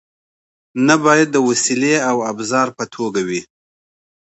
[0.87, 3.41] نه باید د وسیلې او ابزار په توګه وي.